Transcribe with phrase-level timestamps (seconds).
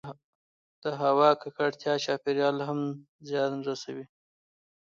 [0.83, 2.79] د هـوا کـکړتـيا چاپـېريال ته هم
[3.27, 4.05] زيان رسـوي